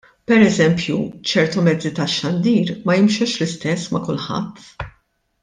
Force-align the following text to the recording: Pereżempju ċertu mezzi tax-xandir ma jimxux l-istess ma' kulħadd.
Pereżempju 0.29 0.95
ċertu 1.31 1.65
mezzi 1.67 1.91
tax-xandir 1.99 2.73
ma 2.91 2.97
jimxux 3.01 3.37
l-istess 3.39 3.87
ma' 3.93 4.03
kulħadd. 4.09 4.91